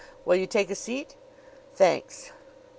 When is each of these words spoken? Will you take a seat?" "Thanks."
Will 0.25 0.35
you 0.35 0.47
take 0.47 0.71
a 0.71 0.75
seat?" 0.75 1.15
"Thanks." 1.75 2.31